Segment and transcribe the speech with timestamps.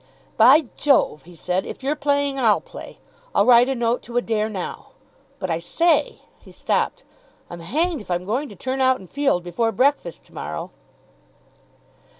[0.35, 2.97] "By Jove," he said, "if you're playing, I'll play.
[3.35, 4.93] I'll write a note to Adair now.
[5.37, 7.03] But, I say" he stopped
[7.51, 10.71] "I'm hanged if I'm going to turn out and field before breakfast to morrow."